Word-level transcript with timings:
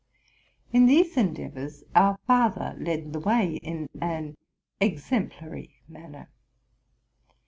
In 0.73 0.87
these 0.87 1.15
endeavors 1.15 1.83
our 1.93 2.17
father 2.25 2.73
led 2.79 3.13
the 3.13 3.19
way 3.19 3.57
in 3.57 3.87
an 4.01 4.35
exemplary 4.79 5.69
manner. 5.87 6.27